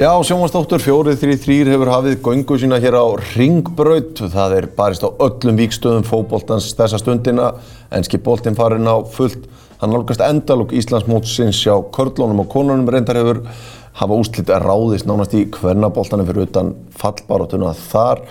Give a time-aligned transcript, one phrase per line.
[0.00, 3.04] Já, sjónvarsdóttur 433 hefur hafið göngu sína hér á
[3.34, 4.22] Ringbraut.
[4.32, 7.50] Það er barist á öllum víkstöðum fókbóltans þessa stundina.
[7.92, 9.44] Enski bóltinn farin á fullt.
[9.82, 13.42] Hann nálgast endalúk Íslandsmótsins hjá körlónum og konunum reyndar hefur
[14.00, 18.24] hafa úslítið að ráðist nánast í hvernabóltanum fyrir utan fallbaróttuna þar.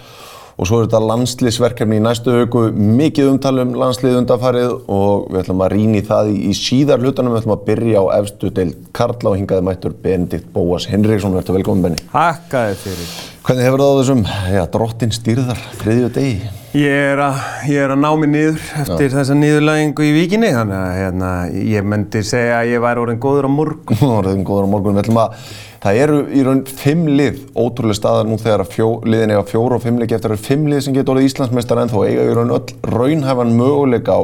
[0.60, 5.64] Og svo er þetta landslýsverkefni í næstu hugu, mikið umtalum landslýð undanfarið og við ætlum
[5.64, 7.32] að rýna í það í, síðar hlutanum.
[7.32, 11.37] Við ætlum að byrja á efstu deil Karla og hingaði mættur Benedikt Bóas Henriksson.
[11.39, 12.07] Verður velkominn Benni.
[12.11, 13.14] Hakkaði fyrir.
[13.50, 14.20] Hvernig hefur það á þessum,
[14.54, 16.50] já, drottin styrðar þriðju degi?
[16.78, 19.14] Ég er, að, ég er að ná mig niður eftir já.
[19.16, 21.30] þessa niðurlægingu í vikinni þannig að hérna,
[21.71, 24.04] ég myndi segja að ég væri orðin góður á morgun.
[24.20, 25.02] orðin góður á morgun.
[25.02, 25.50] Að
[25.80, 29.84] Það eru í raun fimm lið, ótrúlega staðar nú þegar fjó, liðin eiga fjóru og
[29.88, 32.30] fimm lið eftir að það eru fimm lið sem getur orðið Íslandsmeistar en þó eiga
[32.30, 34.22] í raun öll raunhæfan möguleika á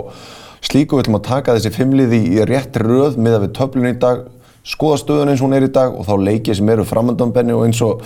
[0.65, 3.89] slíku við ætlum að taka þessi fimm lið í, í rétt röð miða við töflun
[3.89, 4.25] í dag,
[4.65, 7.67] skoða stöðun eins og hún er í dag og þá leikið sem eru framöndanbenni og
[7.67, 8.01] eins og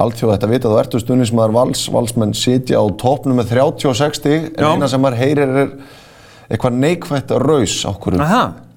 [0.00, 3.52] allt þjóð þetta vita þá ertu stundin sem að vals, valsmenn sitja á topnum með
[3.52, 4.70] 30-60 en Já.
[4.72, 5.72] eina sem maður heyrir er
[6.52, 8.20] eitthvað neikvægt raus á hverju.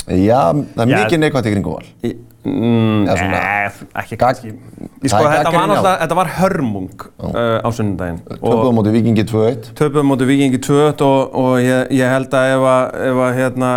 [0.06, 2.16] Já, það er mikið neikvægt í kringum val.
[2.46, 4.52] Mm, Nei, ekki kannski.
[5.10, 8.20] Sko, þetta var náttúrulega, þetta var hörmung uh, á sunnundaginn.
[8.36, 9.72] Töpuðum mótið Vikingi 2-1.
[9.80, 13.72] Töpuðum mótið Vikingi 2-1 og, og ég, ég held að ef að, ef að hérna,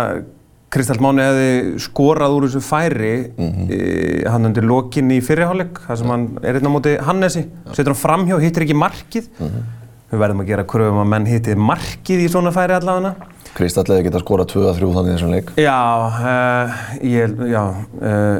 [0.69, 3.71] Kristall Máni hefði skorað úr þessu færi mm -hmm.
[3.73, 8.03] e, hann undir lokin í fyrirháleik, þar sem hann er hérna mótið Hannesi, setur hann
[8.03, 9.29] framhjá, hittir ekki markið.
[9.39, 9.75] Mm -hmm.
[10.09, 13.15] Við verðum að gera kröfum að menn hittir markið í svona færi allavega.
[13.57, 15.51] Kristall hefði getað skorað 2-3 þannig í þessum leik.
[15.57, 17.63] Já, uh, ég, já,
[18.01, 18.39] uh,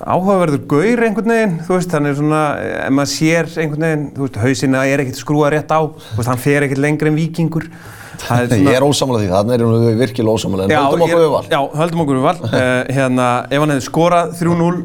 [0.00, 2.42] áhugaverður gaur einhvern veginn, þú veist, hann er svona,
[2.86, 6.30] ef maður sér einhvern veginn, þú veist, hausina er ekkert skrúað rétt á, þú veist,
[6.32, 7.68] hann fer ekkert lengri en vikingur.
[8.20, 8.58] Svona...
[8.60, 11.44] Ég er ósamlega því, þannig erum við virkilega ósamlega, en já, höldum okkur við val.
[11.50, 12.36] Já, höldum okkur við val.
[12.44, 14.82] Uh, hérna, ef hann hefði skorað 3-0,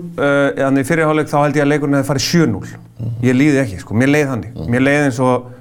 [0.62, 2.80] þannig í fyrirháleik þá held ég að leikurinn hefði farið 7-0.
[3.28, 4.58] Ég líði ekki, sko, mér leiði þannig.
[4.72, 5.52] Mér leiði eins og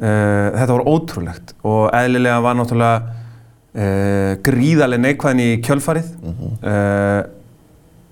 [0.00, 7.26] Uh, þetta var ótrúlegt og eðlilega var náttúrulega uh, gríðarlega neikvæðin í kjölfarið mm -hmm.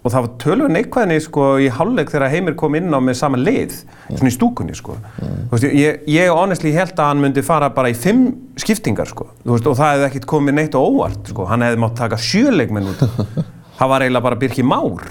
[0.03, 3.17] Og það var tölur neikvæðin í sko í hálfleik þegar Heimir kom inn á með
[3.19, 4.19] sama leið, mm.
[4.19, 4.95] svona í stúkunni sko.
[5.19, 5.41] Mm.
[5.53, 8.29] Veist, ég, ég honestly held að hann myndi fara bara í fimm
[8.61, 11.99] skiptingar sko veist, og það hefði ekkert komið neitt og óvart sko, hann hefði mátt
[11.99, 13.03] taka sjöleikminn út,
[13.81, 15.11] það var eiginlega bara Birki Már,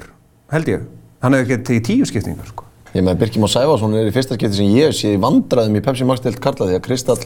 [0.55, 0.87] held ég,
[1.25, 2.67] hann hefði getið í tíu skiptingar sko.
[2.95, 6.07] Ég með Birkjum og Sæfarsson er í fyrsta skipti sem ég sé vandraðum í Pepsi
[6.07, 7.19] Max deilt Karla því að Kristall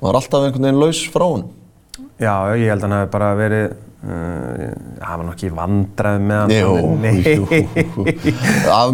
[0.00, 1.44] var alltaf einhvern veginn laus frá hann.
[2.18, 3.74] Já, ég held að hann hefði bara verið,
[4.04, 4.62] uh,
[5.00, 6.54] það var nokkið vandraðum með hann.
[6.54, 6.72] Jú,
[7.04, 7.44] jú,
[7.84, 8.06] jú.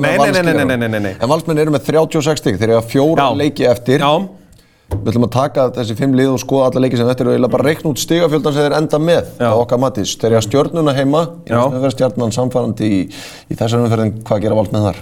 [0.00, 1.14] Nei, nei, nei, nei, nei, nei, nei.
[1.16, 4.04] En valsmenn eru með 36 stík, þeir eru að fjóra leiki eftir.
[4.04, 4.12] Já.
[4.90, 7.36] Við ætlum að taka þessi fimm lið og skoða alla leiki sem þetta eru og
[7.36, 10.14] ég ætla bara að reikna út stigafjöldan sem þeir enda með á okkar matís.
[10.18, 14.16] Þeir eru að stjórnuna heima, ég veist að vera stjórnan samfærandi í, í þessar umferðin,
[14.26, 14.98] hvað gera vald með þar?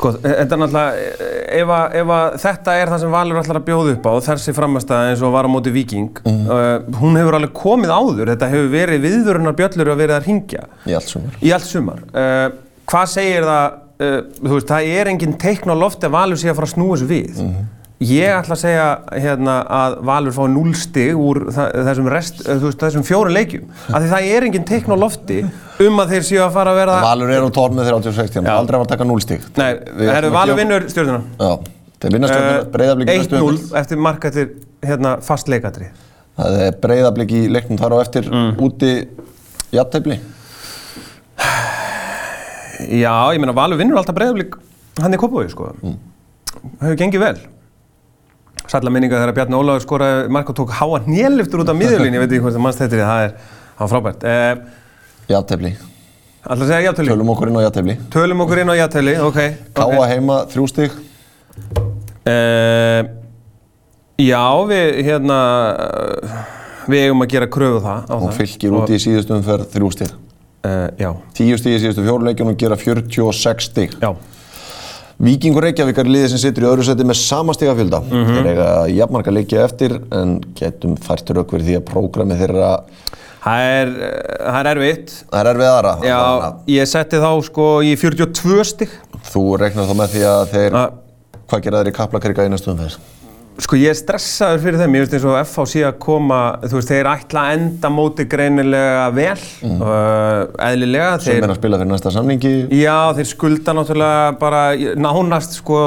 [0.00, 1.16] Sko, þetta er náttúrulega,
[1.60, 4.54] ef, að, ef að þetta er það sem Valur ætlar að bjóða upp á, þessi
[4.56, 6.38] framastæða eins og var á móti Viking, mm.
[6.46, 10.64] uh, hún hefur alveg komið áður, þetta hefur verið viðvörunar bjöllur að verið að ringja.
[10.88, 11.36] Í allt sumar.
[11.44, 12.00] Í allt sumar.
[12.14, 12.46] Uh,
[12.88, 16.48] hvað segir það, uh, þú veist, það er enginn teikn á lofti að Valur sé
[16.48, 17.44] að fara að snúa þessu við.
[17.44, 17.68] Mm.
[18.08, 23.04] Ég ætla að segja hérna, að Valur fái 0 stig úr þessum, rest, veist, þessum
[23.04, 23.68] fjóru leikjum.
[23.90, 25.42] Af því það er enginn teikn á lofti
[25.86, 26.96] um að þeir séu að fara að verða...
[27.04, 29.46] Valur er á tórn með þeirra 86, aldrei að taka 0 stig.
[29.60, 29.68] Nei,
[30.10, 31.20] herru, Valur vinnur stjórnuna.
[31.40, 31.52] Já,
[32.02, 33.60] þeir vinna stjórnuna, uh, breyðablík vinna stjórnuna.
[33.70, 34.50] 1-0 eftir marka eftir
[34.86, 35.90] hérna, fast leikatri.
[36.40, 38.50] Það er breyðablík í leiknum þar á eftir mm.
[38.66, 38.92] úti
[39.76, 40.20] jættæfli.
[43.00, 44.58] Já, ég meina Valur vinnur alltaf breyðablík
[45.00, 45.72] hann í Kópavíu, sko.
[45.80, 45.96] Mm.
[46.50, 47.38] Það hefur gengið vel.
[48.70, 52.22] Sætla minninga þegar Bjarni Óláður skoraði marka og tók háa néliftur út af miðjulín, ég
[52.22, 53.32] veit ekki hvort það mannst þetta er, það er,
[53.78, 54.26] það var frábært.
[54.30, 54.79] Eh,
[55.30, 55.72] játefli.
[56.40, 57.12] Alltaf segja játefli?
[57.12, 57.96] Tölum okkur inn á játefli.
[58.10, 59.38] Tölum okkur inn á játefli, ok.
[59.76, 60.08] Káa okay.
[60.14, 60.94] heima, þrjú stygg.
[62.30, 63.00] Eh,
[64.24, 65.38] já, við, hérna,
[66.88, 68.10] við eigum að gera kröfu það.
[68.16, 68.34] Og það.
[68.40, 70.18] fylgir út í síðustu umferð þrjú stygg.
[70.64, 71.10] Eh, já.
[71.36, 74.00] Tíu stygg í síðustu fjóruleikjum og gera 46 stygg.
[74.00, 74.14] Já.
[75.20, 78.00] Vikingur Reykjavík er liðið sem situr í öðru seti með sama stigafjölda.
[78.06, 78.36] Mm -hmm.
[78.36, 82.70] Þeir eiga jafnmarka leikja eftir en getum fært raukverð því að prógrami þeirra...
[83.40, 83.92] Það er,
[84.38, 85.12] það er erfitt.
[85.30, 85.92] Það er erfið aðra.
[86.04, 86.18] Já,
[86.76, 88.98] ég setti þá sko í 42 stig.
[89.30, 90.84] Þú regnar þá með því að þeir, A
[91.50, 93.00] hvað gera þeir í kaplakrika næstum þess?
[93.60, 96.78] Sko ég er stressaður fyrir þeim, ég veist eins og FH sé að koma, þú
[96.78, 99.82] veist, þeir ætla að enda móti greinilega vel, mm.
[99.84, 101.10] uh, eðlilega.
[101.26, 102.54] Sem er að spila fyrir næsta samningi.
[102.78, 104.62] Já, þeir skulda náttúrulega bara
[104.96, 105.82] nánast sko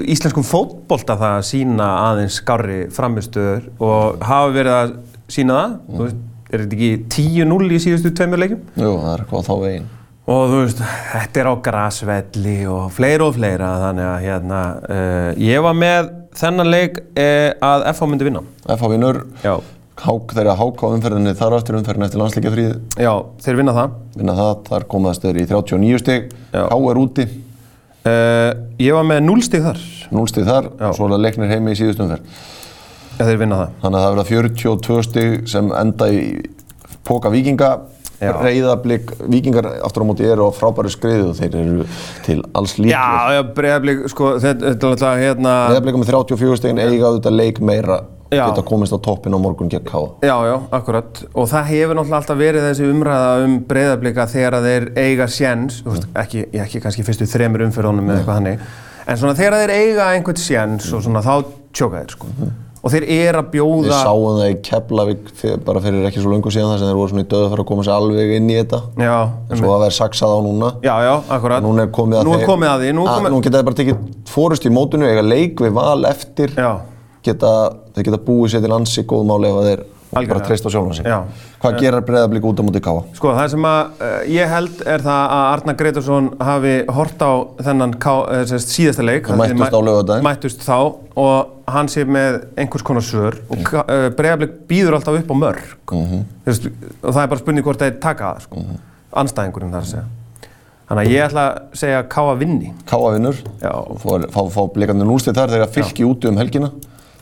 [0.00, 4.96] íslenskum fótbolta það að sína aðeins skári framistöður og hafa verið að
[5.30, 5.98] sína það, mm.
[5.98, 8.60] þú veist, er þetta ekki 10-0 í síðustu tveimur leikum?
[8.76, 9.88] Jú, það er hvað þá veginn.
[10.30, 10.80] og þú veist,
[11.12, 16.10] þetta er á grasvelli og fleira og fleira þannig að hérna, uh, ég var með
[16.40, 18.42] þennan leik uh, að FH myndi vinna.
[18.70, 19.54] FH vinnur, Já,
[20.04, 22.70] hák, þeirra háká umferðinni þar á eftir umferðinni eftir landsleikja fríð
[23.02, 23.10] já
[23.44, 23.96] þeir vinna það.
[24.20, 26.30] Vinna það, þar komaðast þeir í 39 stig.
[26.54, 26.62] Já.
[26.70, 27.26] K er úti,
[28.06, 29.82] uh, Ég var með 0 stig þar.
[30.10, 32.38] 0 stig þar svo er leiknir heimi í síðust umferð
[33.20, 33.78] Já, þeir vinna það.
[33.84, 36.20] Þannig að það verða 42 stig sem enda í
[37.06, 37.72] póka vikinga
[38.20, 41.84] reyðablík, vikingar aftur á móti eru á frábæri skriðu og þeir eru
[42.26, 46.58] til alls líkir Já, já, breiðablík, sko, þetta þetta er alltaf hérna reyðablíka með 34
[46.60, 48.00] stigin eiga auðvitað leik meira
[48.30, 48.44] Já.
[48.44, 51.24] geta komist á toppin á morgun gegn K Já, já, akkurat.
[51.34, 56.06] Og það hefur náttúrulega alltaf verið þessi umræða um breyðablika þegar þeir eiga séns, veist,
[56.14, 58.66] ekki, ekki kannski fyrstu þremur umfyrðunum eða eitthvað hannig,
[59.06, 61.32] en svona þegar þeir eiga einhvern séns og svona þá
[61.74, 62.50] tjóka þeir, sko.
[62.80, 63.96] Og þeir eru að Við bjóða...
[64.00, 65.30] sáum það í Keflavík
[65.66, 67.68] bara fyrir ekki svo löngu síðan þar sem þeir voru svona í döðu fyrir að
[67.68, 68.80] koma sér alveg inn í þetta.
[69.04, 69.16] Já,
[69.50, 70.70] en svo að vera saksað á núna.
[70.86, 71.66] Já, já, akkurat.
[71.66, 73.34] Núna er komið að Nú er þeir- komið að því, nú að, komið...
[73.34, 74.00] Nú geta þeir bara tekið
[74.32, 76.56] fórust í mótinu, eiga leik við val eftir.
[76.56, 76.70] Já,
[77.28, 77.52] geta,
[77.98, 79.68] þeir geta búið sér til ansi góð máli ef að
[80.10, 80.46] þeir bara Algjörlega.
[80.48, 81.18] treyst á sjálfum sig Já.
[81.62, 83.02] Hvað gerir breyðablík út á móti káa?
[83.14, 87.32] sko, það sem að uh, ég held er það að Arnar Gretarsson hafi hort á
[87.62, 89.26] þennan ká, uh, sérst, síðasta leik.
[89.30, 90.26] Þar mættust á laugardaginn.
[90.26, 90.78] Mættust þá
[91.14, 95.62] og hann sé með einhvers konar svör og uh, Breiðablík býður alltaf upp á mörg.
[95.94, 96.24] Mhm.
[96.44, 96.70] Þú veist,
[97.02, 98.64] og það er bara spurning hvort þeir taka það, sko.
[99.20, 100.06] Anstæðingurinn þar að segja.
[100.90, 102.72] Þannig að ég ætla að segja Káa vinni.
[102.90, 103.70] Káa vinnur, Já.
[104.02, 106.72] fá, fá, fá blikandi núlstið þar þegar fylki úti um helgina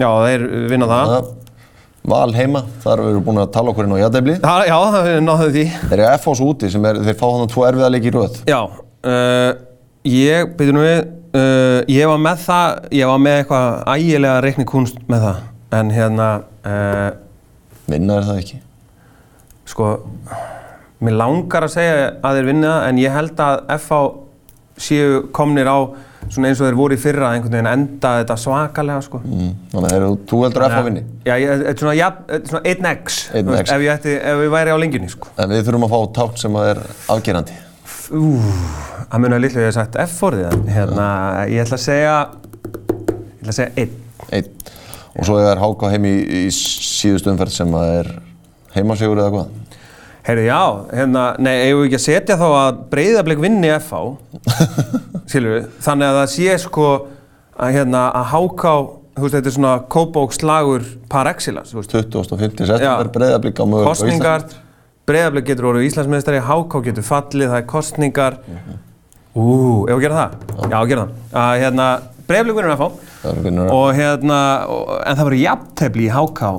[0.01, 1.13] Já, þeir vinna það.
[1.13, 1.29] Það-
[2.09, 5.49] Val heima, þar við búin að tala okkur inn á jæðdefli Ha, já, það náðu
[5.57, 5.65] því.
[5.91, 8.61] Þeir eru FOS úti sem er, þeir fá þannig tvo erfiða leiki í röð Já,
[9.13, 9.51] uh,
[10.09, 11.01] ég, byrju nú við,
[11.37, 15.43] uh, ég var með það, ég var með eitthvað ægilega reiknikunst með það.
[15.79, 16.31] En hérna,
[16.65, 17.11] uh,
[17.89, 18.63] Vinna er það ekki
[19.69, 19.89] sko,
[21.05, 23.99] mér langar að segja að þeir vinna það, en ég held að FH
[24.89, 25.79] séu komnir á
[26.35, 29.21] svona eins og þeir voru í fyrra einhvern veginn enda þetta svakalega sko.
[29.25, 29.53] mm.
[29.75, 32.11] Þannig að þú heldur að FO vinni Já, þetta er svona, ja,
[32.51, 35.33] svona 1x, Einn þú veist, ef ég ætti, ef ég væri á lengjunni sko.
[35.39, 36.83] En við þurfum að fá tátt sem að er
[37.17, 37.59] afgerandi
[38.09, 38.33] Ú,
[39.09, 41.09] það mun að litlu ég hef sagt F-forðið, en hérna,
[41.53, 42.17] ég ætla að segja,
[43.09, 43.97] ég ætla að segja 1.
[44.39, 44.55] Einn
[45.19, 48.11] Og svo er Háka heim í, í síðustu umferð sem að er
[48.77, 49.57] heimasigur eða hvað
[50.29, 54.01] Heyrðu, já, hérna, nei, eigum við ekki að setja þá að breyðablik vinni FH,
[55.31, 56.89] skilur við, þannig að það sé sko
[57.57, 58.73] að hérna, að háká,
[59.17, 63.89] þú veist, þetta er svona kópókslagur par excellence, þú veist, 2050 september breyðablík á möguleika
[63.89, 64.47] á kostningar,
[65.09, 68.41] breyðablik getur orðið Íslandsmeistari, háká getur fallið, það er kostningar,
[69.33, 69.49] ú,
[69.89, 70.41] ef við gera það?
[70.61, 71.91] Já, gera það, að hérna,
[72.29, 74.43] breyðablik vinnur FH og hérna,
[74.77, 76.53] og, en það verður jafntefli í háká,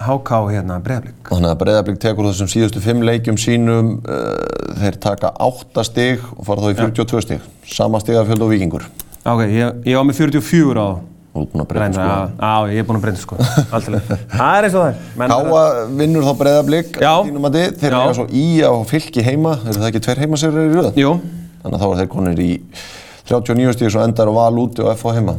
[0.00, 1.18] háká, hérna, breyðablik.
[1.28, 6.46] Þannig að breyðablík tekur þessum síðustu fimm leikjum sínum uh, þeir taka 8 stig og
[6.48, 7.46] fara þá í 42 stig.
[7.68, 8.86] Sama stigafjöld og vikingur
[9.28, 10.90] Ok, ég, ég var með 44 á
[11.30, 12.14] Þú ert búin að breyta sko.
[12.40, 13.36] já, ég er búinn að breyta sko.
[13.76, 15.30] Alltaf Það er eins og það er.
[15.30, 17.12] Káa vinnur þá breyðablík Já.
[17.22, 18.00] Þeir Já.
[18.00, 19.52] eru svo í á fylki heima.
[19.62, 20.90] Eru það ekki tveir heimasegrar í röð?
[20.98, 21.12] Jú,
[21.60, 22.50] Þannig að þá er þeir konir í
[23.30, 25.36] 39 stig svo endar og val úti og FH heima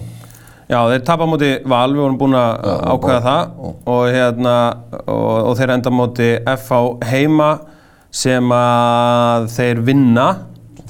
[0.71, 3.57] já, þeir tapa móti Val, við vorum búin að ákveða það.
[3.91, 4.55] Og hérna,
[5.03, 6.81] og, og þeir enda móti FH
[7.11, 7.51] heima
[8.11, 10.27] sem að þeir vinna.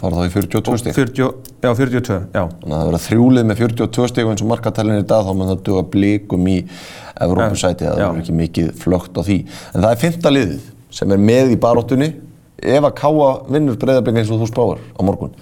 [0.02, 0.96] Fara þá í 42 stig.
[0.98, 1.28] 40,
[1.62, 2.44] já, 42, já.
[2.64, 5.32] Þannig að það verða þrjúlið með 42 stig og eins og markatælinn í dag þá
[5.38, 6.58] mun það duga blikum í
[7.22, 9.38] Evrópusæti það verður ekki mikið flögt á því.
[9.76, 12.10] En það er fymta liðið sem er með í baróttunni
[12.62, 15.36] ef að Káa vinnur breyðablika eins og þú spáir á morgun.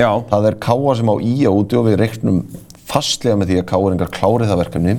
[0.00, 2.42] Já, það er Káa sem á í á úti og við reiknum
[2.92, 4.96] fastlega með því að Káa engar klárið það verkefni.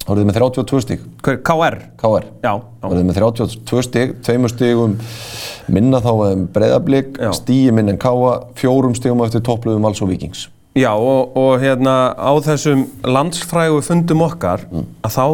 [0.00, 1.02] Verður þið með 32 stig.
[1.22, 4.94] Hver, KR KR Já, já, verður þið með 32 stig, tveimur stigum
[5.70, 7.30] minna þá en breyðablík Já.
[7.36, 12.14] stíi minn en Káa, fjórum stigum eftir topplöfum alls og vikings já og, og hérna
[12.14, 15.24] á þessum landsfrægu fundum okkar að þá,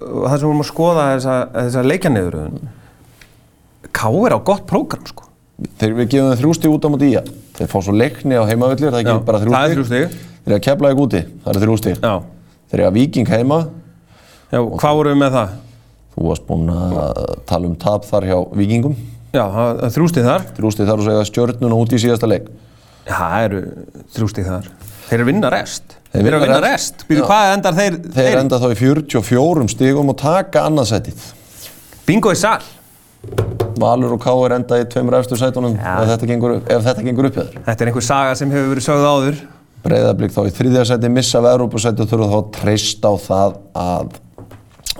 [0.00, 2.68] það sem við erum að skoða þessa, þessa leikjanniðuröðun
[3.94, 5.26] KR á gott prógram sko.
[5.78, 7.28] Þeir við gefum þeim þrjú stig út á móti í að
[7.58, 9.54] þeir fá svo leikni á heimavellir, það er ekki bara þrjú
[10.44, 10.50] þrjú.
[10.50, 12.14] Þeir eru að kepla ekki úti, það eru þrjú Já,
[12.70, 13.58] Þeir eru að viking heima
[14.52, 15.54] já hvað vorum við með það?
[16.14, 18.96] Þú varst búinn að tala um tap þar hjá vikingum
[19.34, 19.44] Já,
[19.82, 20.44] er þrjústið þar.
[20.54, 22.44] Þrjú stig þar og segja stjörnuna út í síðasta leik
[23.04, 23.62] Já, það eru
[24.14, 24.68] þrjústið þar.
[25.04, 25.96] Þeir eru að vinna rest.
[26.12, 26.94] Þeir Þeir eru að vinna rest.
[26.94, 27.08] rest.
[27.08, 27.26] Býtu, Já.
[27.28, 27.98] hvað endar þeir?
[28.14, 31.26] Þeir enda þá í 44 stigum og taka annarsætið
[32.06, 32.62] Bingo í sal.
[33.80, 37.84] Valur og Káur enda í tveimur efstu sætunum ef þetta gengur, upp hjá þér Þetta
[37.84, 39.38] er einhver saga sem hefur verið sögð áður.
[39.84, 43.56] Breiðablík þá í þriðja sæti, missa af Evrópusæti og þurfa þá að treysta á það
[43.84, 44.14] að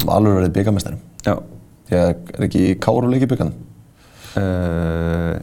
[0.05, 1.37] Valur verið byggamestari Já.
[1.89, 3.55] Því að er ekki Káur og leiki byggan
[4.35, 5.37] Uh,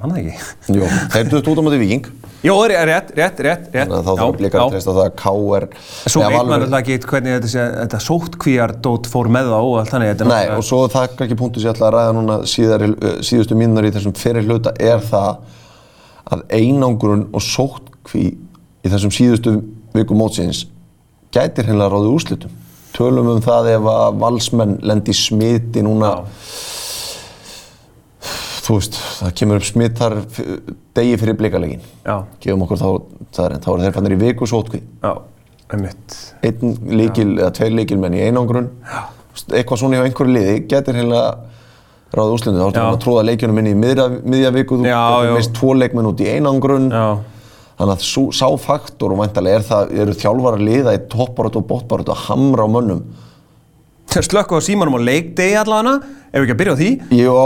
[0.00, 0.36] Mann það ekki.
[0.78, 2.06] Jó, þeir dutt út á móti viking
[2.42, 3.66] Jó, rétt, rétt, rétt, rétt.
[3.70, 5.66] Þannig að þá þarf líka að treysta á það að K.R.
[6.10, 9.92] Svo veit maður alltaf ekki hvernig þetta, sé, þetta sóttkvíjardót fór með þá og allt
[9.92, 10.08] þannig.
[10.10, 12.38] Er Nei, náttúrulega- og svo það er ekki punktu sem ég ætla að ræða núna
[12.50, 12.86] síðar,
[13.28, 15.30] síðustu mínunar í þessum fyrir hluta er það
[16.34, 18.24] að einangrun og sóttkví
[18.82, 19.56] í þessum síðustu
[19.94, 20.64] viku mótsins
[21.32, 22.50] gætir hennilega ráðið úrslitum.
[22.92, 26.10] Tölum um það ef að valsmenn lendi í smiti núna.
[28.62, 30.42] Þú veist, það kemur upp smitt þar f-
[30.94, 32.88] degi fyrir blikalegin Já, gefum okkur þá,
[33.34, 34.46] það er, þá er þeir fannir í viku
[35.02, 35.12] já,
[35.72, 36.18] einmitt.
[36.46, 38.68] einn líkil eða tveir líkilmenn í einangrun.
[39.50, 41.22] Eitthvað svona hjá einhverju liði getur heila
[42.12, 42.84] ráðið úrslindu þá Já.
[42.84, 44.78] búin að tróða leikjunum inn í miðja viku.
[44.78, 45.34] Þú Já, já.
[45.40, 46.90] mist tvo leikmenn út í einangrun.
[46.92, 47.06] Já,
[47.78, 51.62] þannig að sú, sá faktor og væntalega er það eru þjálfar að liða í toppbarötu
[51.62, 53.04] og botbarötu að hamra á mönnum
[54.12, 56.90] slökku á símanum og leikdegi allavega, ef við ekki að byrja á því.
[57.16, 57.36] Jó,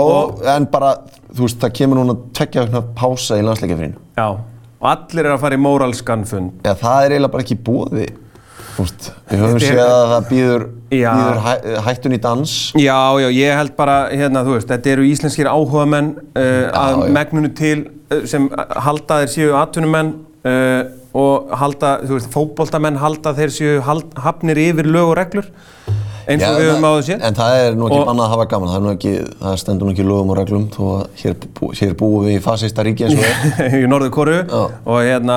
[0.50, 0.92] en bara,
[1.30, 4.26] þú veist, það kemur núna tveggja vegna pása í landsleikjafrinu Já,
[4.80, 6.56] og allir eru að fara í móralskan fund.
[6.66, 8.00] Já, það er eiginlega bara ekki búið
[8.77, 11.11] Veist, við höfum séð að það býður, Já.
[11.17, 11.53] býður hæ,
[11.87, 16.11] hættun í dans Já, já, ég held bara, hérna, þú veist, þetta eru íslenskir áhugamenn
[16.37, 17.13] uh, að já.
[17.17, 17.77] megnunu til
[18.13, 18.51] uh, sem
[18.87, 20.13] halda þeir séu atvinnumenn
[20.45, 20.83] uh,
[21.17, 25.49] og halda, þú veist, fótboltamenn halda þeir séu hald, hafnir yfir lög og reglur
[26.27, 27.21] eins og Já, við höfum það- áður séð.
[27.29, 29.13] En það er nú ekki Og- bannað að hafa gaman, það, er nú ekki,
[29.47, 32.41] það stendur nú ekki lögum og reglum þó að hér, bú, hér búum við í
[32.43, 33.77] fasista ríki eins og við.
[33.81, 34.63] í Norður Kóru Já.
[34.85, 35.37] og hérna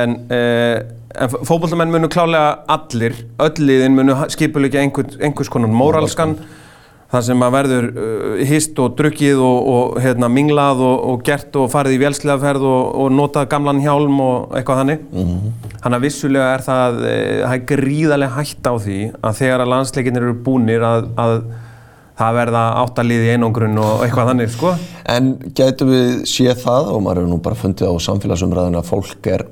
[0.00, 0.78] en, uh,
[1.14, 6.36] en fótboltamenn munu klálega allir, öll liðin munu skipulegja einhvers, einhvers konar móralskan
[7.10, 11.56] þar sem að verður uh, hist og drukkið og, og hérna, minglað og, og gert
[11.58, 15.08] og farið í vélslegaferð og, og notað gamlan hjálm og eitthvað þannig.
[15.80, 19.74] Þannig að vissulega er það uh, það er gríðarlega hætt á því að þegar að
[19.74, 21.36] landsleikinir eru búnir að, að
[22.20, 24.74] það verða áttalið í einangrun og eitthvað þannig sko.
[25.10, 29.30] En gætum við séð það, og maður hefur nú bara fundið á samfélagsumræðinu að fólk
[29.32, 29.46] er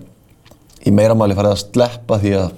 [0.89, 2.53] í meira mæli farið að sleppa því að,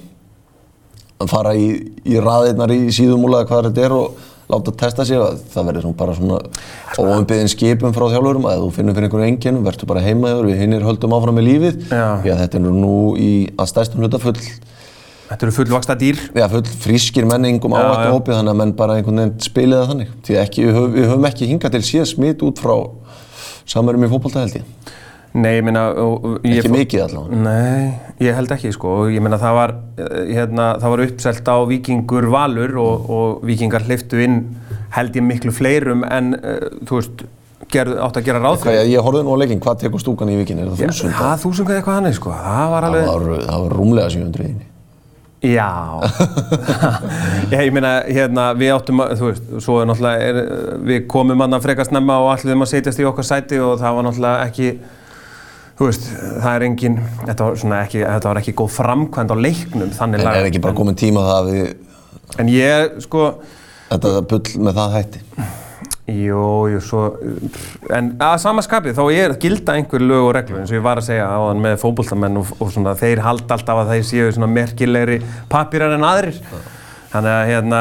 [1.21, 1.69] að fara í,
[2.07, 6.17] í raðirnar í síðumúla hvað þetta er og láta testa sig að það verður bara
[6.17, 6.41] svona
[6.99, 10.87] óumbyðin skipum frá þjálfurum að þú finnur fyrir einhverju enginum, verður bara heimaður, við hinnir
[10.87, 11.85] höldum áfram með lífið.
[11.87, 12.09] Já.
[12.27, 14.37] Já, þetta er nú í að stærstum hluta full
[15.31, 18.15] Þetta eru fullvaksta dýr Já, full frískir menningum ávættu já.
[18.17, 20.09] hópið þannig að menn bara einhvern veginn spilið það þannig.
[20.27, 22.75] Því ekki, við, höfum, við höfum ekki hingað til síðan smit út frá
[23.71, 24.91] samarum í fótbolta held ég.
[25.31, 27.37] Nei, ég meina Ekki fó- mikið allavega.
[27.45, 27.91] Nei,
[28.27, 29.73] ég held ekki sko ég meina það var
[30.03, 34.41] eh, hérna, það var uppselt á vikingur valur og, og vikingar hleyftu inn
[34.97, 37.23] held ég miklu fleirum en uh, þú veist,
[37.71, 40.33] gerðu, átt að gera ráð Hvað, ég, ég horfði nú á leikinn, hvað tekur stúkan
[40.35, 40.59] í vikin?
[40.65, 41.15] Er það þúsund?
[41.21, 44.49] Það þúsund eða eitthvað hann sko, það var Það alveg var, það var rúmlega 700
[44.51, 44.67] inni.
[45.57, 45.71] Já,
[47.55, 50.41] ég meina hérna við áttum að, þú veist, svo er náttúrulega er,
[50.91, 53.97] við komum hann að frekast nefna og allir að setjast í okkar sæti og það
[53.97, 54.69] var náttúrulega ekki
[55.81, 56.11] þú veist,
[56.45, 60.27] það er engin þetta var, ekki, þetta var ekki góð framkvæmd á leiknum þannig En
[60.27, 60.43] lagað.
[60.43, 61.71] er ekki bara komin tíma það að við,
[62.39, 63.25] En ég, sko,
[63.89, 65.23] þetta bull með það hætti?
[66.11, 67.01] jú, jú, svo,
[67.95, 70.99] en að sama skapið þá er gilda einhver lög og reglur eins og ég var
[70.99, 74.51] að segja áðan með fótboltamenn og, og svona, þeir halda alltaf að þeir séu svona
[74.51, 75.21] merkilegri
[75.53, 76.41] papírar en aðrir.
[77.11, 77.79] Þannig að hérna,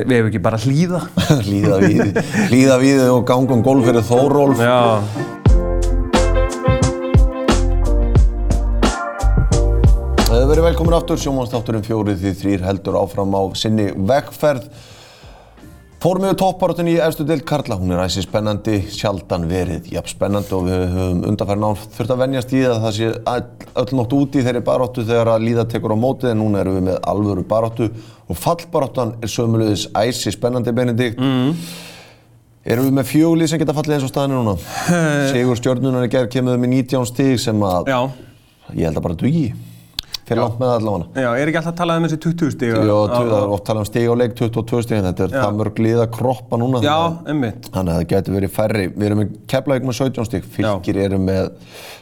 [0.00, 1.00] við hefum ekki bara hlýða.
[1.48, 2.20] hlýða við,
[2.52, 4.62] hlýða við og ganga um gólf fyrir Þórólf.
[4.64, 5.41] Já,
[10.32, 14.62] Það hefur verið velkomin aftur, sjómanstátturinn fjórið því þrýr heldur áfram á sinni vegferð.
[16.00, 20.54] Fórum við topparötun í efstu deild Karla, hún er æsi spennandi, sjaldan verið, jafn spennandi
[20.56, 23.10] og við höfum undanfærin án þurft að venjast í það að það sé
[23.82, 26.78] öll, nótt úti í þeirri baróttu þegar að líða tekur á mótið en núna erum
[26.78, 27.88] við með alvöru baróttu
[28.24, 31.20] og fallbaróttan er sömulegis æsi spennandi Benedikt.
[31.20, 31.52] Mm.
[32.72, 34.56] Erum við með fjögulið sem geta fallið eins og staðinu núna?
[35.34, 38.00] Sigur stjórnunar í gerð kemur með 19 stíg sem að já,
[38.72, 39.52] ég held að bara dugi.
[40.22, 41.22] Fyrir langt með allavega.
[41.24, 42.72] já, er ekki alltaf að tala um þessi 20 stíg?
[42.86, 45.82] Jó, það er oft talað um stíg á leik 22 stíg, þetta er það mörg
[45.82, 46.82] lið að kroppa núna.
[46.84, 46.96] Já,
[47.32, 47.66] einmitt.
[47.74, 48.86] Þannig að það getur verið færri.
[48.94, 51.50] Við erum með Keflavík með 17 stíg, Fylkir eru með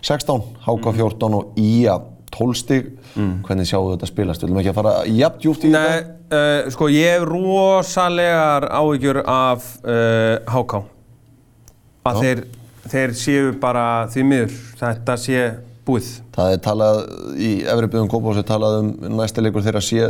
[0.04, 1.96] 16, HK 14 og IA
[2.30, 2.92] 12 stíg.
[3.16, 4.44] Hvernig sjáu þetta spilast?
[4.44, 5.80] Viljum ekki að fara jafn djúpt í Mm.
[5.80, 5.98] Nei,
[6.36, 10.82] uh, sko ég hef rosalegar áhyggjur af uh, HK
[12.10, 12.44] að þeir,
[12.90, 15.42] þeir séu bara því miður, þetta sé
[15.86, 17.00] búið Það er talað,
[17.40, 20.02] í efri byggðum Kópavós er talað um næsta leikur þeirra sé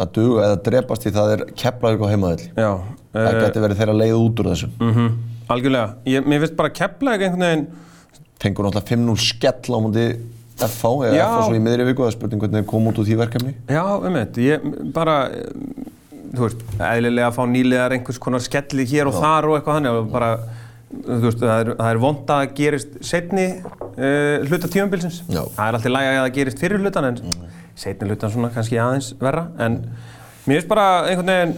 [0.00, 2.48] að duga eða drepast í það er Keflavík á heimaðill.
[2.54, 2.70] Já,
[3.10, 4.68] Það uh, getur verið þeirra leið út úr þessu.
[4.78, 5.08] mm
[5.50, 7.64] algjörlega ég, Mér finnst bara Keflavík einhvern veginn
[8.40, 10.04] Fengur náttúrulega 5-0 skell á múndi
[10.60, 11.24] FH eða Já.
[11.26, 13.52] FH svo í miðri viku, er spurning hvernig þeir koma út úr því verkefni.
[13.68, 15.66] Já, um þetta, ég bara um,
[16.36, 19.96] þú veist, eðlilega að fá nýliðar einhvers konar skelli hér og þar og eitthvað þannig
[20.90, 25.42] veist, það er, það er vond að gerist setni uh, hluta tímambilsins Já.
[25.54, 27.20] það er alltaf læg að það gerist fyrir hlutan en
[27.78, 29.76] setni hlutan svona kannski aðeins verra en
[30.46, 31.54] mér finnst bara einhvern veginn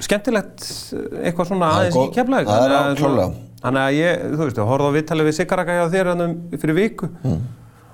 [0.00, 0.64] skemmtilegt
[0.96, 3.30] eh, eitthvað svona aðeins í keflaug það er á- klárlega.
[3.60, 7.10] þannig að ég, þú veist, horfði á viðtalið við Sigaraka hjá þér hann fyrir viku
[7.20, 7.40] Mm.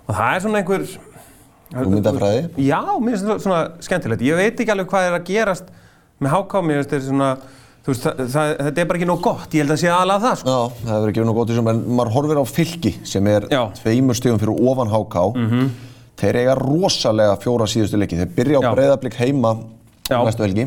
[0.06, 0.86] og það er svona einhver
[1.76, 2.42] Hugmyndafræði?
[2.62, 4.20] Já, mér finnst það svona skemmtilegt.
[4.22, 5.64] Ég veit ekki alveg hvað er að gerast
[6.22, 7.30] með HK, mér finnst þetta svona,
[7.86, 9.46] þú veist, það, það, þetta er bara ekki nóg gott.
[9.54, 10.54] Ég held að sé aðalega það, sko.
[10.56, 13.30] Já, það hefur ekki verið nú gott í þessum, en maður horfir á fylki sem
[13.30, 13.60] er Já.
[13.78, 15.24] Tveimur stífum fyrir ofan HK.
[16.16, 18.18] Þeir eiga rosalega fjóra síðustu leiki.
[18.18, 19.54] Þeir byrja á breyðablík heima
[20.10, 20.20] Já.
[20.22, 20.66] Næstu helgi.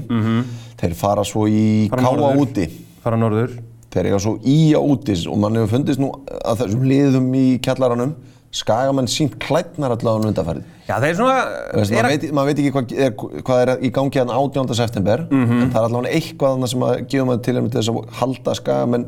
[0.80, 2.42] Þeir fara svo í Fara Káa norður.
[2.44, 2.66] úti.
[3.04, 3.54] Fara norður.
[3.90, 6.12] Þeir eiga svo í á úti og mann hefur fundist nú
[6.46, 8.12] að þessum liðum í kjallaranum
[8.52, 10.64] skagamenn sínt klætnar allavega undanfærið.
[10.90, 11.34] Já, þeir svona...
[11.78, 13.12] Veist, er maður, að- veit, maður veit ekki hvað er,
[13.46, 14.74] hvað er í gangi hérna 18.
[14.80, 15.60] september Mhm.
[15.62, 19.06] en það er allavega eitthvað annað sem að gefa maður til þess að halda skagamenn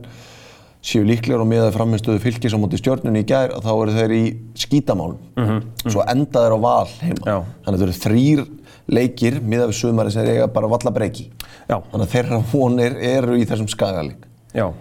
[0.81, 4.13] séu líklegur og miðaði framistuðu fylgis á móti stjórnunni í gær og þá eru þeir
[4.17, 4.21] í
[4.57, 7.37] skítamálum svo enda þeir á val heima Mhm, Já.
[7.65, 8.45] þannig að þeir eru þrýr
[8.91, 11.27] leikir miðað við sumari sem þeir eiga bara valla breyki
[11.69, 14.71] Já, þannig að þeirra vonir eru í þessum skagaleik já.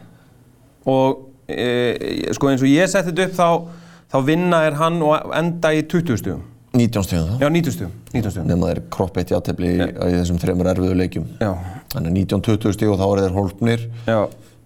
[0.86, 3.48] Og, e, sko, eins og ég setti þetta upp þá,
[4.12, 6.42] þá vinna er hann og enda í 20 stugum.
[6.74, 7.92] 19 stíðum það Já, 90 stugum.
[8.14, 8.46] 90 stugum.
[8.48, 11.50] nema þeir kropp eitt játefli í, í þessum þremur erfiðu leikjum Já.
[11.94, 14.20] þannig að 19-20 stíð og þá eru þeir hólpnir Já.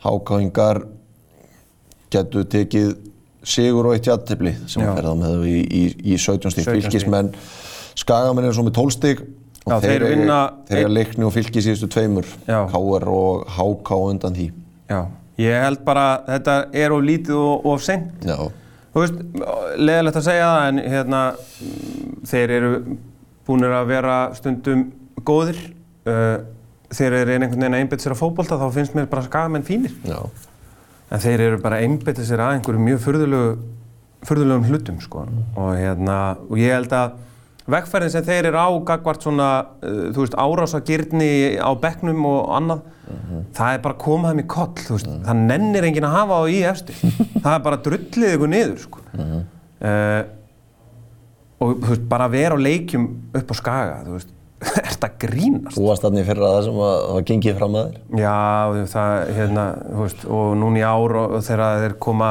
[0.04, 0.82] Hákáingar
[2.12, 2.90] getur tekið
[3.44, 4.92] sigur og eitt jættibli sem Já.
[4.96, 5.82] fer þá með þau í, í,
[6.14, 6.84] í 17 stík 17 stig.
[6.84, 7.32] fylgismenn,
[8.00, 9.24] skagamenn eru svo með 12 stík
[9.64, 12.58] og Já, þeir eiga- vinna- þeir eiga leikni og fylgi síðustu tveimur Já.
[12.72, 14.50] KR og HK undan því
[14.92, 15.00] Já.
[15.40, 18.12] Ég held bara, þetta er of lítið og of seint.
[18.22, 18.36] Já,
[18.94, 19.16] Þú veist,
[19.82, 22.68] leðilegt að segja það en hérna, mm, þeir eru
[23.48, 24.84] búinir að vera stundum
[25.26, 25.58] góðir.
[26.06, 26.44] Uh,
[26.94, 29.96] þeir eru einhvern veginn að einbetta sér að fótbolta þá finnst mér bara skagamenn fínir.
[30.06, 30.20] já,
[31.10, 33.02] En þeir eru bara að einbetta sér að einhverju mjög
[34.24, 35.26] furðulegum hlutum sko.
[35.58, 37.18] Og hérna, og ég held að
[37.74, 39.50] vegferðin sem þeir eru á gagvart svona,
[39.82, 42.84] uh, þú veist, árásagirni á bekknum og annað,
[43.58, 46.38] það er bara að koma þeim í koll, þú veist, það nennir enginn að hafa
[46.38, 46.94] á í efstu.
[47.44, 49.04] það er bara drullið ykkur niður, sko.
[49.84, 50.22] Uh,
[51.64, 53.04] og þú veist, bara að vera á leikjum
[53.36, 54.32] upp á skaga, þú veist,
[54.80, 55.76] er þetta grínast?
[55.76, 58.36] þú varst í fyrra það sem að, það gengið fram að þér Já,
[58.94, 62.30] það, hérna, þú veist, og núna í ár og, og þegar þeir koma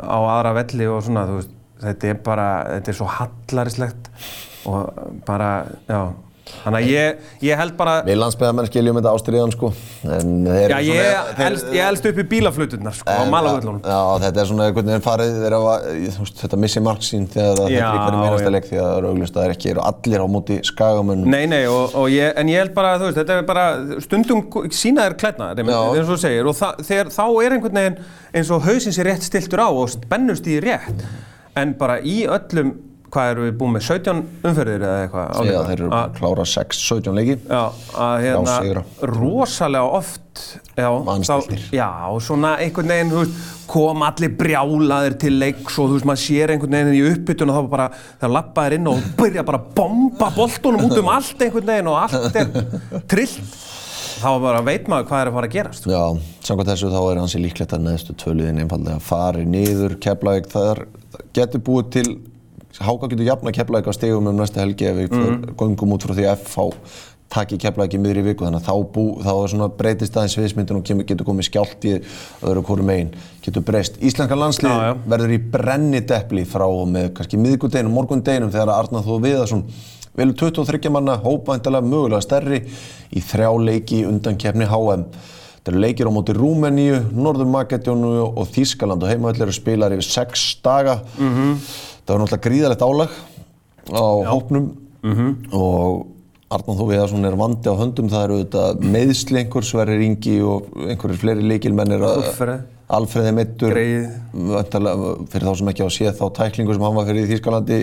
[0.00, 4.10] á aðra velli og svona, þú veist, þetta er bara, þetta er svo hallarislegt
[4.66, 5.50] og bara,
[5.86, 6.00] já,
[6.46, 9.70] þannig að ég, ég held bara, Við landsbyðamenn skiljum þetta ástriðan sko
[10.06, 13.80] þeir já, ég, svona- þeir- elst, ég elst upp í bílafluturnar, sko, á En, malavöllunum.
[13.82, 15.74] Já, já, þetta er svona einhvern veginn farið þeir hafa,
[16.20, 18.96] veist, þetta missi mark sín þegar þetta er í hverju meinasta leik því að það
[19.00, 22.08] eru auglust að það er ekki, eru allir á móti skagamönnum Nei, nei, og, og
[22.14, 23.66] ég, en ég held bara, þú veist, þetta er bara,
[24.06, 25.80] stundum sína þér klædna, Já.
[25.96, 27.98] eins og þú segir, og það, þegar, þá er einhvern veginn
[28.36, 31.02] eins og hausinn sér rétt stiltur á og spennust í rétt,
[31.56, 32.74] en bara í öllum,
[33.16, 35.50] hvað eru við búin með, 17 umferðir eða eitthvað?
[35.50, 37.62] Já, þeir eru Að- klára 6-17 leiki Já,
[38.06, 38.84] að hérna,
[39.16, 40.42] rosalega oft,
[40.76, 45.96] þá- já, og svona einhvern veginn, þú veist, kom allir brjálaðir til leiks og þú
[45.96, 47.86] veist, maður sér einhvern veginn í uppbytun og þá bara,
[48.20, 51.98] það lappaðir inn og byrja bara að bomba boltunum út um allt einhvern veginn og
[52.04, 53.56] allt er trillt.
[54.16, 55.88] Þá bara veit maður hvað er að fara að gerast.
[55.92, 56.04] Já,
[56.46, 60.86] samkvæmt þessu þá er hansi líklegt að neðstu töluðin einfallega fari niður Keflavík, það
[61.36, 62.06] getur búið til
[62.82, 65.52] Háka getur jafna Keflavík á stegum um næsta helgi ef við mm.
[65.56, 66.66] göngum út frá því að FH
[67.32, 70.78] taki Keflavík í miðri viku þannig að þá, bú, þá er svona breytist aðeins viðsmyndun
[70.78, 71.94] og getur komið skjált í
[72.46, 73.10] öðru hvoru megin,
[73.42, 74.94] getur breyst Íslenska landslið Já, já.
[75.14, 79.64] verður í brenni deppli frá með kannski miðgudeginum, morgundeginum þegar Arnar Þóð Viðarsson
[80.16, 82.62] velur 23 manna hópvæntalega mögulega stærri
[83.12, 85.04] í þrjá leiki undan kefni HM.
[85.56, 90.06] Þetta eru leikir á móti Rúmeníu, Norður Makedjónu og Þískaland og heimavöld eru spilar yfir
[90.06, 91.00] sex daga.
[92.06, 93.14] Það var náttúrulega gríðalegt álag
[93.90, 94.66] á hópnum
[95.50, 96.06] og
[96.46, 98.10] Arnar Þóð Viðarsson er vandi á höndum.
[98.12, 102.60] Það eru auðvitað meðsli einhver, Sverrir Ingi og einhverjir fleiri leikilmenn að Alfreð.
[102.86, 104.04] Alfreð meittur Greyið.
[104.52, 107.30] Væntanlega, fyrir þá sem ekki á að sé þá tæklingu sem hann var fyrir í
[107.32, 107.78] Þýskalandi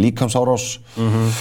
[0.00, 0.64] líkamsárás
[0.96, 1.34] mm -hmm.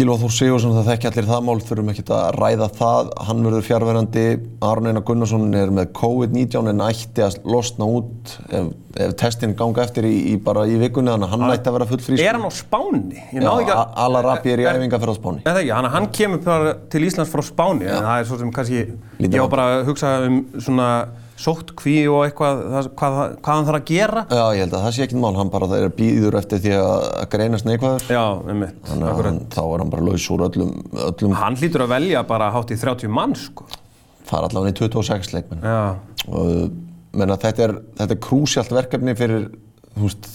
[0.00, 3.08] Gilva Þór Sigursson, það þekki allir það mál þurfum ekki að ræða það.
[3.26, 4.22] Hann verður fjárverandi,
[4.64, 9.84] Aron Einar Gunnarsson er með COVID-19 en ætti að losna út ef, ef testin ganga
[9.84, 11.12] eftir í, í bara í vikunni.
[11.12, 13.20] Þannig að hann ætti að vera full frísk Er hann á Spáni?
[13.28, 13.94] Ég náði ekki Já, að...
[14.06, 15.44] Ala Rabi er í æfingarferð á Spáni.
[15.44, 18.54] Er það ekki, hann, hann kemur til Íslands frá Spáni, en það er svo sem
[18.56, 18.86] kannski,
[19.20, 19.52] Lítið ég vant.
[19.58, 20.88] bara að hugsa um svona
[21.40, 24.24] sóttkví og eitthvað, það, hvað, hvað hann þarf að gera.
[24.28, 26.74] Já, ég held að það sé ekkert mál, hann bara það er býður eftir því
[26.76, 28.04] að að greinast neikvæður.
[28.12, 30.74] Já, einmitt, þannig að þá er hann bara laus úr öllum,
[31.06, 33.66] öllum Hann hlýtur að velja bara hátt í 30 mann, sko.
[34.30, 35.64] fara allavega í 26 leikmenn.
[35.64, 35.80] Já,
[36.28, 36.76] og
[37.16, 39.48] menna, þetta er, þetta er krúsjalt verkefni fyrir
[39.96, 40.28] þú veist,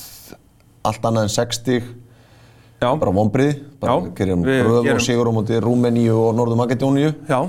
[0.85, 1.93] allt annað en 60
[2.83, 6.33] Já, bara vonbriði, bara Já, gerum við bröð gerum- og sigur á móti Rúmeníu og
[6.35, 7.39] Norður Makedóníu já,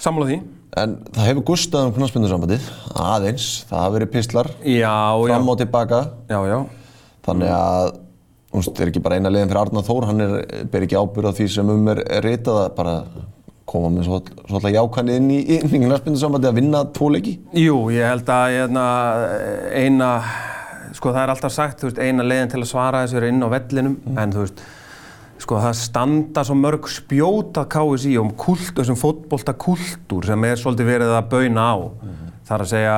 [0.00, 0.38] sammála því.
[0.82, 2.68] En það hefur gustað um knarsbyndursambandið
[3.04, 4.12] aðeins, það hafa verið
[4.64, 4.92] já,
[5.24, 6.02] fram og tilbaka.
[6.30, 6.58] Já, já.
[7.28, 7.90] þannig að
[8.48, 10.36] þú veist, er ekki bara eina leiðin fyrir Arnar Þór hann er,
[10.72, 12.94] ber ekki ábyrð á því sem um er, ritað að bara
[13.68, 17.34] koma með svolítið jákanni inn í, í knarsbyndursambandið að vinna tvo leiki?
[17.60, 18.86] Jú, ég held að hérna,
[19.76, 20.10] eina,
[20.96, 23.44] sko það er alltaf sagt, þú veist, eina leiðin til að svara þessu er inn
[23.44, 24.64] á vellinum, en þú veist,
[25.38, 30.60] sko það standa svo mörg spjót að KSI um kult, þessum fótbolta kultúr sem er
[30.60, 31.76] svolítið verið að bauna á.
[32.48, 32.96] Það er að segja,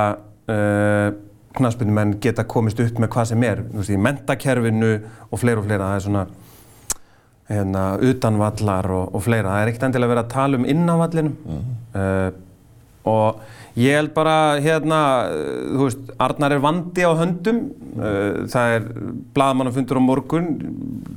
[0.55, 1.07] uh,
[1.57, 4.93] knaspinnumenn geta komist upp með hvað sem er, þú veist, í mentakerfinu
[5.29, 6.25] og fleira og fleira, það er svona,
[7.51, 9.51] hérna, utanvallar og, og fleira.
[9.51, 11.35] Það er ekkert endilega verið að tala um inn á vallinum.
[11.91, 12.29] Uh,
[13.07, 13.41] og
[13.79, 17.63] ég held bara, hérna, uh, þú veist, Arnar er vandi á höndum.
[17.95, 18.87] Uh, það er
[19.35, 20.49] blaðmannafundur á morgun,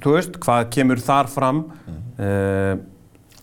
[0.05, 1.65] þú veist, hvað kemur þar fram.
[2.19, 2.75] Uh,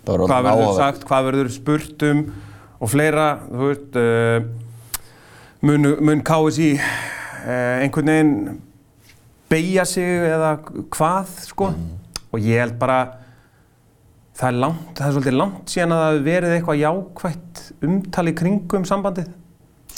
[0.01, 2.21] Það verður hvað verður sagt, hvað verður spurt um
[2.81, 5.05] og fleira, þú veist, uh,
[5.61, 8.33] mun, mun KSI uh, einhvern veginn
[9.51, 10.55] beigja sig eða
[10.89, 11.69] hvað, sko.
[12.31, 13.01] Og ég held bara,
[14.41, 18.87] það er langt, það er svolítið langt síðan að það verið eitthvað jákvætt umtali kringum
[18.89, 19.29] sambandið,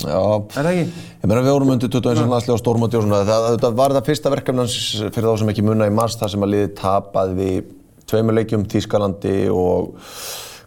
[0.04, 1.04] Já, er það ekki?
[1.22, 2.26] ég meina við vorum undir 21.
[2.32, 4.78] landslega og stórmóti og svona það, það var það fyrsta verkefni hans
[5.14, 7.70] fyrir þá sem ekki munna í mars þar sem að liði tapaði við
[8.10, 9.94] tveimur leikjum Þýskalandi og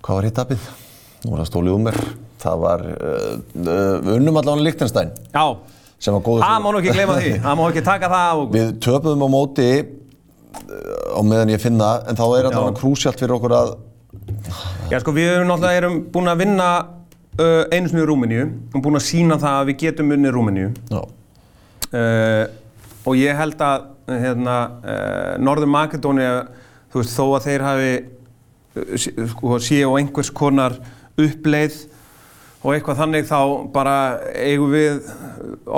[0.06, 0.68] hvað var hitt tapið?
[1.24, 1.98] Nú var það stólið um mér
[2.46, 5.44] það var uh, unnum allavega Lichtenstein Já,
[5.98, 8.42] sem var góður það má nú ekki gleyma því, það má ekki taka það.
[8.54, 9.68] Við töpuðum á móti
[11.16, 13.76] á meðan ég finna en þá er þetta krúsjalt fyrir okkur að
[14.90, 16.68] Já, sko, við erum náttúrulega erum búin að vinna
[17.40, 18.46] uh, einu í Rúmeníu.
[18.74, 20.72] Og búin að sína það að við getum unnið Rúmeníu.
[20.90, 21.02] já,
[21.96, 22.50] Uh,
[23.06, 26.32] og ég held að hérna, uh, Norður Makedónia,
[26.90, 28.96] þú veist, þó að þeir hafi uh,
[29.30, 30.74] sko, séu á einhvers konar
[31.14, 31.76] uppleið
[32.66, 33.40] og eitthvað þannig þá
[33.74, 33.96] bara
[34.34, 35.10] eigum við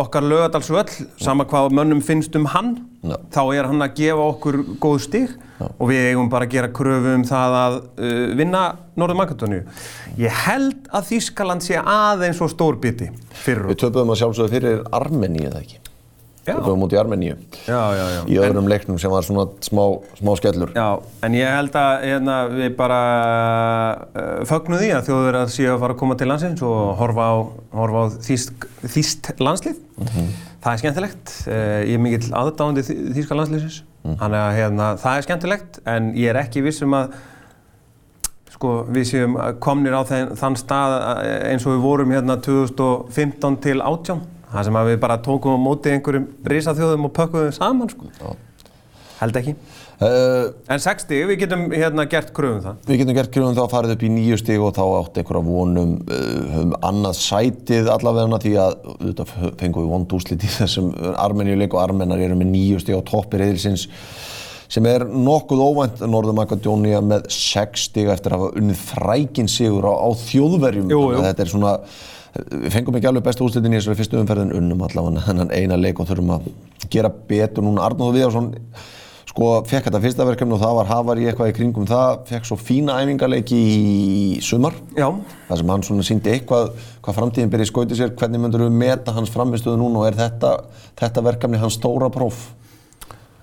[0.01, 0.89] okkar lögadalsvöll,
[1.21, 3.19] sama hvað mönnum finnst um hann, Já.
[3.35, 5.35] þá er hann að gefa okkur góð stig
[5.69, 8.63] og við eigum bara að gera kröfu um það að uh, vinna
[8.99, 9.61] Norður Makedóniu.
[10.19, 14.83] Ég held að Þýskaland sé aðeins svo stór biti fyrir við töpuðum að sjálfsögðu fyrir
[14.97, 15.83] Armeníu eða ekki
[16.49, 17.37] Töpuðum út í Armeníu
[18.29, 19.83] í öðrum leiknum sem var svona smá,
[20.19, 20.87] smá skellur Já,
[21.27, 23.01] en ég held að hérna, við bara
[24.09, 27.31] uh, fögnum því að þjóður að séu að fara að koma til landsins og horfa
[27.31, 27.37] á,
[27.79, 29.81] horfa á þýst, þýst landslið.
[30.59, 31.35] Það er skemmtilegt.
[31.47, 33.83] Uh, ég er mikill aðdáðandi þýska landsliðsins.
[34.09, 37.19] Þannig að hérna, það er skemmtilegt en ég er ekki viss um að
[38.59, 43.59] sko, við séum komnir á þenn, þann stað eh, eins og við vorum hérna 2015
[43.65, 44.23] til 18.
[44.53, 47.91] Það sem að við bara tókum á móti einhverjum risaþjóðum og pökkuðum saman.
[47.93, 48.09] Sko.
[48.19, 48.37] Já.
[49.19, 49.53] Held ekki.
[49.99, 52.77] Uh, En 60, við getum hérna gert kröfum það.
[52.87, 55.43] við getum gert grunum þá að farið upp í nýju stig og þá átt einhverja
[55.43, 60.93] vonum uh, um annað sætið allavega því að auðvitað fengum við vond úslit í þessum
[61.19, 63.89] Armeníuleik og Armenar eru með nýju stig á toppi reyðilsins
[64.71, 69.91] sem er nokkuð óvænt Norður Makedónia með sex stig eftir að hafa unnið frækin sigur
[69.91, 71.27] á, á þjóðverjum Jú, jú.
[71.27, 71.75] Þetta er svona
[72.37, 76.01] við fengum ekki alveg bestu úrslitin í þessari fyrstu umferðin unnum allavega þennan eina leik
[76.03, 76.49] og þurfum að
[76.93, 77.85] gera betur núna.
[77.87, 78.51] Arnóður Viðarsson
[79.29, 82.49] sko fekk þetta fyrsta verkefni og það var hafar í eitthvað í kringum það fekk
[82.49, 83.81] svo fína æfingarleiki í
[84.45, 84.77] sumar.
[84.99, 85.09] Já,
[85.49, 86.73] þar sem hann svona síndi eitthvað
[87.05, 90.19] hvað framtíðin byrja í skauti sér hvernig myndur við meta hans framistöðu núna og er
[90.19, 90.55] þetta,
[90.99, 92.49] þetta verkefni hans stóra próf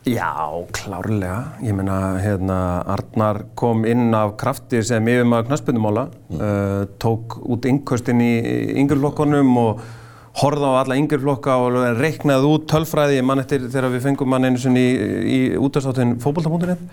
[0.05, 0.31] já,
[0.71, 1.57] klárlega.
[1.65, 8.21] Ég meina, hérna, Arnar kom inn af krafti sem yfirmaður knaspunumála, uh, tók út innköstin
[8.21, 8.31] í
[8.83, 9.85] yngjurflokkonum og
[10.41, 14.61] horfði á alla yngjurflokka og reiknaði út tölfræði, mann eftir þegar við fengum hann einu
[14.61, 16.83] sinni í, í útastáttin fótbolta.net,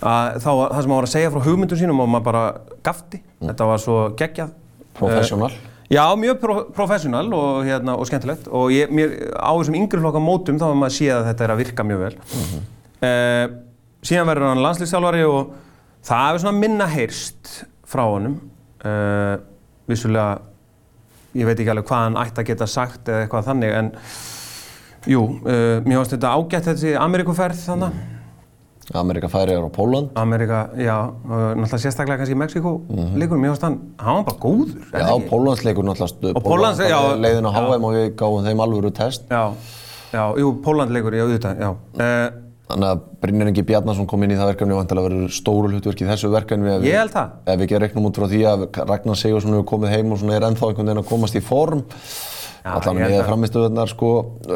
[0.00, 2.44] að þá það sem hann var að segja frá hugmyndum sínum og maður bara
[2.86, 4.54] gafti, þetta var svo geggjað.
[4.96, 5.50] Professional.
[5.52, 10.00] Uh, Já, mjög pro professional og, hérna, og skemmtilegt og ég, mér, á þessum yngri
[10.02, 12.16] flokka mótum þá er maður að sé að þetta er að virka mjög vel.
[13.06, 13.44] uh,
[14.06, 15.52] síðan verður hann landslýstjálfari og
[16.06, 17.52] það hefur svona minna heyrst
[17.86, 18.40] frá honum.
[18.82, 19.36] Uh,
[19.86, 20.40] vissulega,
[21.38, 23.92] ég veit ekki alveg hvað hann ætti að geta sagt eða eitthvað þannig en
[25.06, 28.02] jú, uh, mér finnst þetta ágætt þessi Ameríkuferð þannig.
[28.94, 30.94] Amerika færiðar og Póland Amerika, já,
[31.26, 32.74] náttúrulega sérstaklega kannski Mexiko
[33.18, 34.76] leikur, mér finnst hann, hann var bara góður.
[34.92, 35.28] Já, ekki?
[35.30, 37.50] Pólandsleikur náttúrulega já, leiðin á.
[37.56, 39.42] HM og við gáum þeim alvöru test Já,
[40.12, 41.72] já, jú, Póland leikur, já, auðvitað, já.
[41.98, 45.68] Uh, Þannig að Brynjar Ingi Bjarnason kom inn í það verkefni og vantilega verður stóru
[45.70, 47.36] hlutverk í þessu verkefni Ég held það.
[47.46, 50.34] Ef við ekki reiknum út frá því að Ragnar Sigursson hefur komið heim og svona
[50.34, 51.84] er ennþá einhvern veginn að komast í form
[52.66, 54.10] held með framistuðunar sko,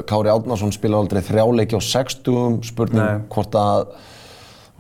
[0.09, 3.21] Kári Átnarsson spilar aldrei þrjáleiki á 60 spurning Nei.
[3.31, 3.93] hvort að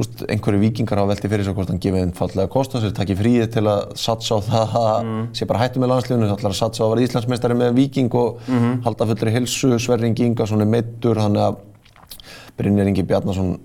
[0.01, 3.17] úst, einhverju vikingar hafa velti fyrir sig hvort hann gefið einfallega kost á sér, takki
[3.19, 5.27] fríið til að satsa á það að Mm.
[5.37, 8.39] sé bara hættu með landsliðinu, ætlar að satsa á að vera Íslandsmeistari með viking og
[8.49, 8.83] Mhm.
[8.85, 11.57] halda fullri hilsu, Sverring Ingarsson er meittur, þannig að
[12.59, 13.59] Brynjar Ingi Bjarnason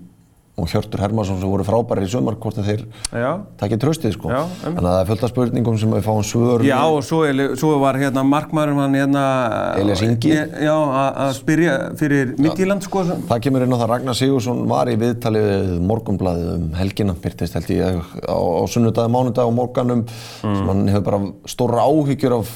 [0.56, 4.30] og Hjörtur Hermansson sem voru frábæri í sömar hvort þeir Já, takki tröstið sko.
[4.32, 4.62] Já, einmitt.
[4.64, 7.18] þannig að það er fullt af spurningum sem við fáum svör Já, og svo,
[7.60, 9.24] svo var hérna markmaðurinn hann hérna
[9.82, 10.32] Elías Ingi.
[10.32, 14.96] Já, að spyrja fyrir Midtjylland sko Það kemur inn á það Ragnar Sigursson var í
[15.00, 20.06] viðtali við morgunblæðið um helgina byrtist held ég á, á sunnudag, mánudag og morganum
[20.40, 21.20] sem hann hefur bara
[21.52, 22.54] stóra áhyggjur af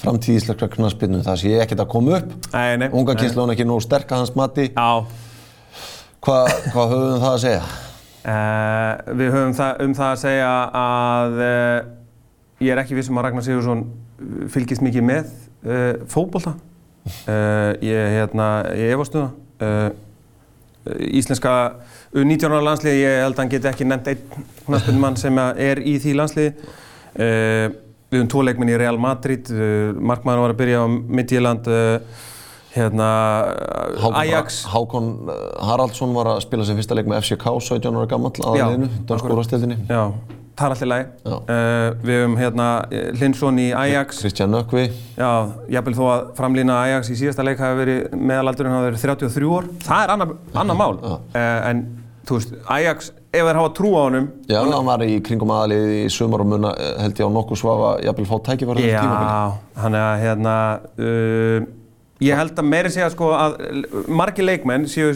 [0.00, 3.20] framtíð íslenskra knaspinu það sé ekkert að koma upp Nei, nei, unga nei.
[3.26, 4.88] kynslu ekki nógu sterk að hans mati Já,
[6.22, 7.62] Hva, hvað höfum það að segja?
[8.22, 11.78] Uh, við höfum það, um það að segja að uh,
[12.62, 13.82] ég er ekki viss um að Ragnar Sigursson
[14.54, 15.32] fylgist mikið með
[15.66, 16.52] uh, fótbolta.
[17.26, 18.46] Uh, ég, hérna,
[18.78, 19.32] ég efast um
[19.64, 19.98] það.
[21.10, 21.50] Íslenska
[22.14, 25.96] U19 ára landsliði, ég held að hann geti ekki nefnt einn knaspunumann sem er í
[26.02, 26.70] því landsliði.
[27.14, 29.50] Við höfum tvo leikminn í Real Madrid,
[30.02, 31.70] markmaður var að byrja á Midtjylland,
[32.72, 33.08] hérna,
[34.12, 34.62] Ajax.
[34.72, 38.90] Hákon uh, Haraldsson var að spila sem fyrsta leik með FCK 17 ára gammal aðaliðinu,
[39.08, 40.02] dansku úrvastildinni Já,
[40.56, 41.14] það er alltaf læg.
[41.28, 42.68] Uh, við höfum hérna
[43.20, 44.20] Hlinsson í Ajax.
[44.24, 44.86] Kristján Nökkvi
[45.18, 45.30] Já,
[45.76, 49.72] jafnvel þó að framlýna Ajax í síðasta leik hafi verið meðalaldurinn hafi verið 33 ár.
[49.88, 50.94] Það er annar annar mál.
[51.02, 51.84] Uh, en
[52.28, 55.94] þú veist, Ajax, ef þeir hafa trú á honum Já, hann var í kringum aðalið
[55.98, 59.78] í sumar og munna held ég á nokkuð svafa jafnvel fá tækifæri þessu tímabili Já,
[59.82, 60.56] hann er hérna
[61.02, 61.70] uh,
[62.22, 63.56] ég held að meiri segja sko að
[64.10, 65.12] margir leikmenn séu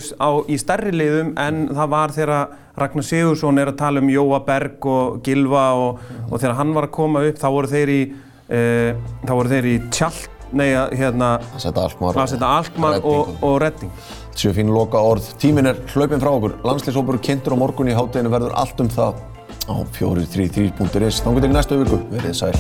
[0.51, 4.87] í stærri liðum en það var þegar Ragnar Sigursson er að tala um Jóa Berg
[4.91, 8.91] og Gilva og, og þegar hann var að koma upp þá voru þeir í uh,
[9.25, 13.59] þá voru þeir í tjalt nei, hérna að setja Alkmaar að setja Alkmaar og, og
[13.65, 13.93] Redding
[14.37, 15.31] Sjö fín loka orð.
[15.41, 16.59] Tíminn er hlaupinn frá okkur.
[16.69, 19.23] Landslýshópur kynntur á morgun í hátteginu verður allt um það
[19.65, 21.23] á 433.is.
[21.25, 22.03] Þannig til næstu viku.
[22.13, 22.53] Verið sæl.